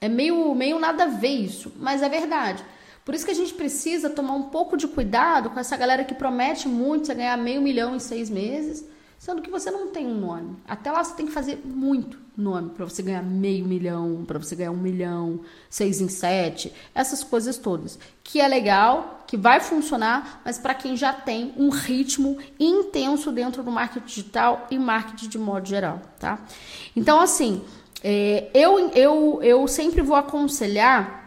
É 0.00 0.08
meio, 0.08 0.54
meio 0.54 0.78
nada 0.78 1.04
a 1.04 1.08
ver 1.08 1.28
isso, 1.28 1.72
mas 1.76 2.02
é 2.02 2.08
verdade. 2.08 2.64
Por 3.04 3.14
isso 3.14 3.24
que 3.24 3.30
a 3.30 3.34
gente 3.34 3.54
precisa 3.54 4.10
tomar 4.10 4.34
um 4.34 4.44
pouco 4.44 4.76
de 4.76 4.86
cuidado 4.86 5.50
com 5.50 5.58
essa 5.58 5.76
galera 5.76 6.04
que 6.04 6.14
promete 6.14 6.68
muito, 6.68 7.06
você 7.06 7.14
ganhar 7.14 7.36
meio 7.36 7.62
milhão 7.62 7.94
em 7.94 7.98
seis 7.98 8.28
meses, 8.28 8.84
sendo 9.18 9.42
que 9.42 9.50
você 9.50 9.70
não 9.70 9.88
tem 9.88 10.06
um 10.06 10.20
nome. 10.20 10.56
Até 10.66 10.90
lá 10.90 11.02
você 11.02 11.14
tem 11.14 11.26
que 11.26 11.32
fazer 11.32 11.60
muito 11.64 12.18
nome 12.36 12.70
para 12.70 12.84
você 12.84 13.02
ganhar 13.02 13.22
meio 13.22 13.64
milhão, 13.66 14.24
para 14.26 14.38
você 14.38 14.54
ganhar 14.54 14.70
um 14.70 14.76
milhão, 14.76 15.40
seis 15.70 16.00
em 16.00 16.08
sete, 16.08 16.72
essas 16.94 17.24
coisas 17.24 17.56
todas. 17.56 17.98
Que 18.22 18.40
é 18.40 18.46
legal, 18.46 19.24
que 19.26 19.36
vai 19.36 19.60
funcionar, 19.60 20.42
mas 20.44 20.58
para 20.58 20.74
quem 20.74 20.96
já 20.96 21.12
tem 21.12 21.54
um 21.56 21.70
ritmo 21.70 22.38
intenso 22.60 23.32
dentro 23.32 23.62
do 23.62 23.70
marketing 23.70 24.06
digital 24.06 24.66
e 24.70 24.78
marketing 24.78 25.28
de 25.28 25.38
modo 25.38 25.66
geral, 25.66 26.02
tá? 26.20 26.38
Então, 26.94 27.20
assim, 27.20 27.64
é, 28.04 28.50
eu, 28.52 28.90
eu, 28.90 29.40
eu 29.42 29.66
sempre 29.66 30.02
vou 30.02 30.16
aconselhar 30.16 31.24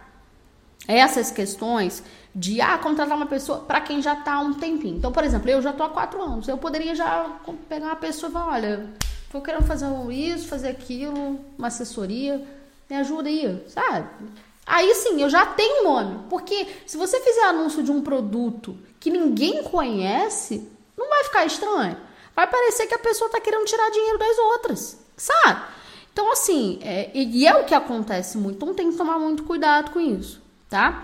essas 0.87 1.29
questões 1.29 2.03
de 2.39 2.61
ah, 2.61 2.77
contratar 2.77 3.17
uma 3.17 3.25
pessoa 3.25 3.59
para 3.59 3.81
quem 3.81 4.01
já 4.01 4.13
está 4.13 4.35
há 4.35 4.39
um 4.39 4.53
tempinho. 4.53 4.95
Então, 4.95 5.11
por 5.11 5.25
exemplo, 5.25 5.49
eu 5.49 5.61
já 5.61 5.71
estou 5.71 5.85
há 5.85 5.89
quatro 5.89 6.21
anos. 6.21 6.47
Eu 6.47 6.57
poderia 6.57 6.95
já 6.95 7.37
pegar 7.67 7.87
uma 7.87 7.95
pessoa 7.97 8.29
e 8.29 8.33
falar, 8.33 8.53
olha, 8.53 8.89
estou 9.25 9.41
querendo 9.41 9.65
fazer 9.65 9.87
isso, 10.09 10.47
fazer 10.47 10.69
aquilo, 10.69 11.37
uma 11.57 11.67
assessoria, 11.67 12.41
me 12.89 12.95
ajuda 12.95 13.27
aí, 13.27 13.61
sabe? 13.67 14.07
Aí 14.65 14.95
sim, 14.95 15.21
eu 15.21 15.29
já 15.29 15.45
tenho 15.47 15.83
nome. 15.83 16.27
Porque 16.29 16.65
se 16.85 16.95
você 16.95 17.19
fizer 17.19 17.43
anúncio 17.43 17.83
de 17.83 17.91
um 17.91 18.01
produto 18.01 18.77
que 19.01 19.11
ninguém 19.11 19.61
conhece, 19.61 20.65
não 20.97 21.09
vai 21.09 21.25
ficar 21.25 21.45
estranho. 21.45 21.97
Vai 22.33 22.47
parecer 22.47 22.87
que 22.87 22.95
a 22.95 22.99
pessoa 22.99 23.27
está 23.27 23.41
querendo 23.41 23.65
tirar 23.65 23.91
dinheiro 23.91 24.17
das 24.17 24.37
outras, 24.37 24.97
sabe? 25.17 25.61
Então, 26.13 26.31
assim, 26.31 26.79
é, 26.81 27.11
e 27.13 27.45
é 27.45 27.53
o 27.59 27.65
que 27.65 27.75
acontece 27.75 28.37
muito. 28.37 28.55
Então, 28.55 28.73
tem 28.73 28.91
que 28.91 28.97
tomar 28.97 29.19
muito 29.19 29.43
cuidado 29.43 29.91
com 29.91 29.99
isso 29.99 30.47
tá? 30.69 31.03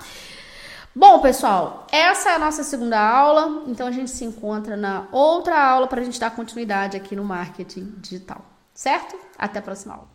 Bom, 0.97 1.19
pessoal, 1.19 1.85
essa 1.91 2.29
é 2.29 2.35
a 2.35 2.39
nossa 2.39 2.63
segunda 2.63 2.97
aula, 2.97 3.65
então 3.67 3.85
a 3.85 3.91
gente 3.91 4.09
se 4.09 4.23
encontra 4.23 4.77
na 4.77 5.09
outra 5.11 5.61
aula 5.61 5.87
para 5.87 5.99
a 5.99 6.03
gente 6.05 6.17
dar 6.17 6.33
continuidade 6.33 6.95
aqui 6.95 7.17
no 7.17 7.23
marketing 7.25 7.95
digital, 7.97 8.45
certo? 8.73 9.13
Até 9.37 9.59
a 9.59 9.61
próxima 9.61 9.95
aula. 9.95 10.14